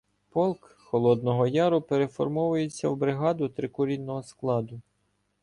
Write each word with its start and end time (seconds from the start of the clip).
Полк 0.29 0.75
Холодного 0.79 1.47
Яру 1.47 1.81
переформовується 1.81 2.89
в 2.89 2.97
бригаду 2.97 3.49
трикурінного 3.49 4.23
складу. 4.23 4.81